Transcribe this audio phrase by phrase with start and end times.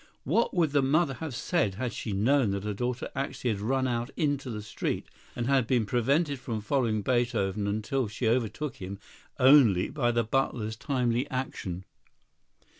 [0.23, 3.87] What would the mother have said had she known that her daughter actually had run
[3.87, 8.97] out into the street, and had been prevented from following Beethoven until she overtook him
[9.39, 11.85] only by the butler's timely action!